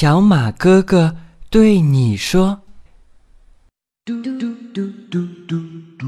[0.00, 1.16] 小马哥哥
[1.50, 2.60] 对你说
[4.06, 5.58] ：“嘟嘟嘟嘟嘟
[5.98, 6.06] 嘟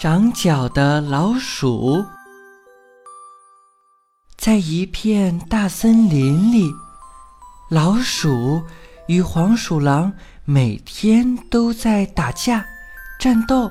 [0.00, 2.04] 长脚的老鼠，
[4.36, 6.68] 在一片大森林里，
[7.70, 8.60] 老鼠
[9.06, 10.12] 与黄鼠狼
[10.44, 12.66] 每天都在打架、
[13.20, 13.70] 战斗，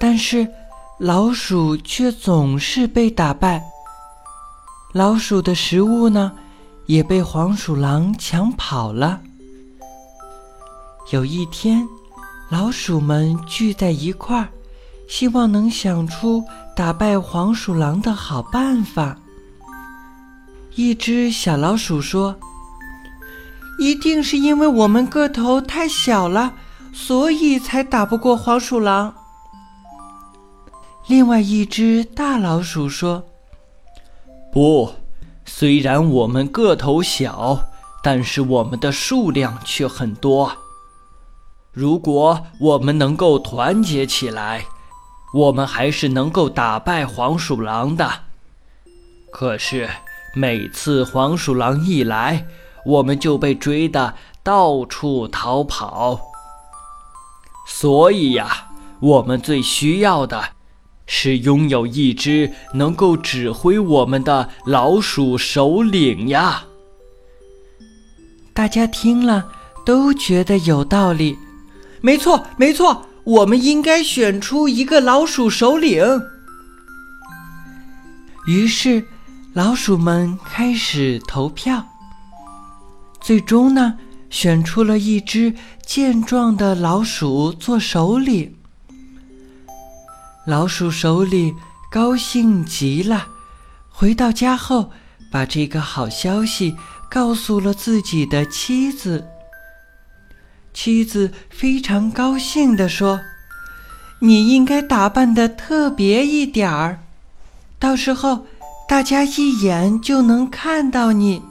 [0.00, 0.48] 但是
[0.98, 3.62] 老鼠却总是被打败。”
[4.92, 6.32] 老鼠的食物呢，
[6.86, 9.20] 也被黄鼠狼抢跑了。
[11.12, 11.86] 有一天，
[12.48, 14.48] 老鼠们聚在一块儿，
[15.08, 16.42] 希望能想出
[16.74, 19.16] 打败黄鼠狼的好办法。
[20.74, 22.34] 一只小老鼠说
[23.78, 26.52] ：“一定是因为我们个头太小了，
[26.92, 29.14] 所以才打不过黄鼠狼。”
[31.06, 33.24] 另外一只大老鼠说。
[34.52, 34.92] 不，
[35.44, 37.68] 虽然我们个头小，
[38.02, 40.52] 但是我们的数量却很多。
[41.72, 44.64] 如果我们能够团结起来，
[45.32, 48.10] 我们还是能够打败黄鼠狼的。
[49.30, 49.88] 可是
[50.34, 52.46] 每次黄鼠狼一来，
[52.84, 56.20] 我们就被追得到处逃跑。
[57.68, 60.59] 所以呀，我们最需要的。
[61.12, 66.66] 是拥有一只能够指挥我们的老鼠首领呀！
[68.54, 69.48] 大家听了
[69.84, 71.36] 都觉得有道理。
[72.00, 76.00] 没错，没错，我们应该选出一个老鼠首领。
[78.46, 79.04] 于是，
[79.52, 81.84] 老鼠们开始投票。
[83.20, 83.98] 最终呢，
[84.30, 85.52] 选出了一只
[85.84, 88.59] 健壮的老鼠做首领。
[90.46, 91.54] 老鼠首领
[91.90, 93.28] 高兴极了，
[93.90, 94.90] 回到家后，
[95.30, 96.74] 把这个好消息
[97.10, 99.26] 告诉了自己的妻子。
[100.72, 103.20] 妻子非常高兴地说
[104.20, 107.00] ：“你应该打扮的特别一点儿，
[107.78, 108.46] 到时候
[108.88, 111.42] 大家一眼就能看到你。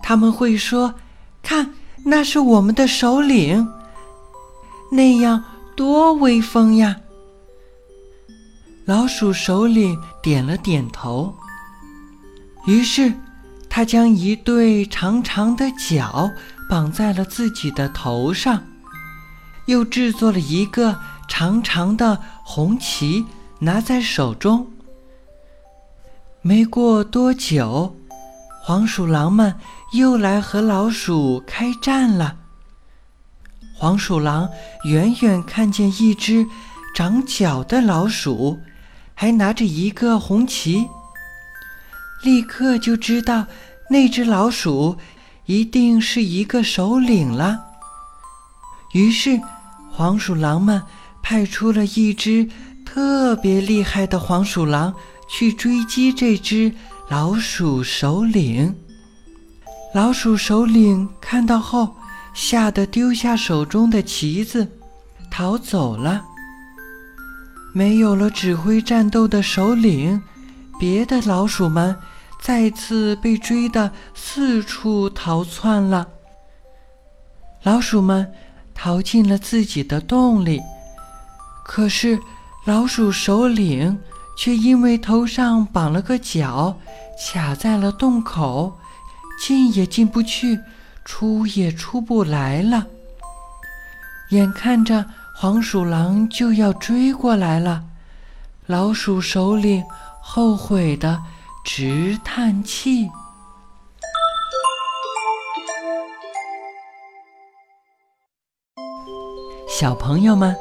[0.00, 0.94] 他们会说
[1.42, 3.66] ：‘看，那是我们的首领。’
[4.92, 5.42] 那样
[5.74, 6.96] 多威风呀！”
[8.84, 11.32] 老鼠首领点了点头，
[12.66, 13.12] 于是
[13.70, 16.28] 他将一对长长的脚
[16.68, 18.64] 绑在了自己的头上，
[19.66, 20.98] 又制作了一个
[21.28, 23.24] 长长的红旗，
[23.60, 24.66] 拿在手中。
[26.40, 27.94] 没过多久，
[28.64, 29.54] 黄鼠狼们
[29.92, 32.36] 又来和老鼠开战了。
[33.76, 34.48] 黄鼠狼
[34.86, 36.44] 远远看见一只
[36.96, 38.58] 长脚的老鼠。
[39.14, 40.86] 还拿着一个红旗，
[42.22, 43.46] 立刻就知道
[43.90, 44.96] 那只老鼠
[45.46, 47.60] 一定是一个首领了。
[48.92, 49.40] 于是，
[49.90, 50.82] 黄鼠狼们
[51.22, 52.48] 派出了一只
[52.84, 54.94] 特别厉害的黄鼠狼
[55.28, 56.72] 去追击这只
[57.08, 58.74] 老鼠首领。
[59.94, 61.96] 老鼠首领看到后，
[62.34, 64.66] 吓得丢下手中的旗子，
[65.30, 66.24] 逃走了。
[67.74, 70.22] 没有了指挥战斗的首领，
[70.78, 71.96] 别的老鼠们
[72.38, 76.06] 再次被追得四处逃窜了。
[77.62, 78.30] 老鼠们
[78.74, 80.60] 逃进了自己的洞里，
[81.64, 82.20] 可是
[82.66, 83.98] 老鼠首领
[84.36, 86.78] 却因为头上绑了个角，
[87.18, 88.78] 卡在了洞口，
[89.40, 90.60] 进也进不去，
[91.06, 92.86] 出也出不来了。
[94.28, 95.06] 眼看着。
[95.34, 97.82] 黄鼠狼就要追过来了，
[98.66, 99.82] 老鼠首领
[100.20, 101.20] 后悔的
[101.64, 103.08] 直叹气。
[109.68, 110.54] 小朋友们，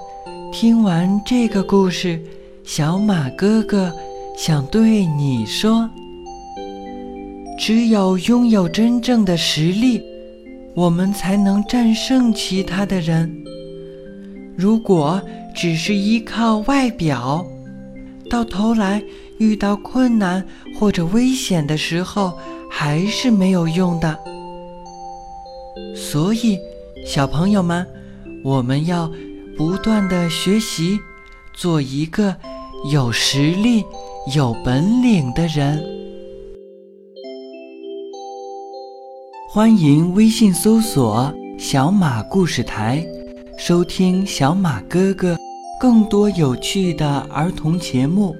[0.52, 2.20] 听完这个故事，
[2.64, 3.94] 小马哥哥
[4.36, 5.88] 想对你说：
[7.59, 10.02] 只有拥有真正的实力，
[10.76, 13.32] 我们才能战胜其他的人。
[14.61, 15.19] 如果
[15.55, 17.43] 只是依靠外表，
[18.29, 19.02] 到头来
[19.40, 20.46] 遇到困难
[20.78, 22.37] 或者危险的时候，
[22.69, 24.19] 还是没有用的。
[25.96, 26.59] 所以，
[27.08, 27.87] 小朋友们，
[28.43, 29.11] 我们要
[29.58, 30.99] 不断的学习，
[31.55, 32.35] 做一个
[32.91, 33.84] 有实力、
[34.35, 35.84] 有本领的人。
[39.49, 43.03] 欢迎微信搜索“小马故事台”。
[43.63, 45.37] 收听小马哥哥
[45.79, 48.35] 更多有趣的儿童节目，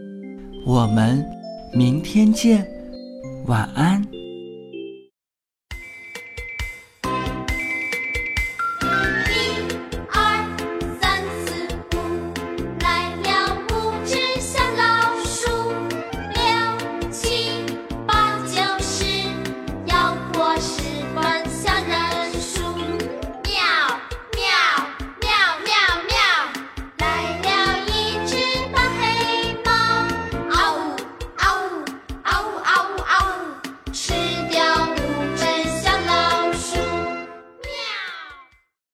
[0.66, 1.24] 我们
[1.72, 2.66] 明天见，
[3.46, 4.04] 晚安。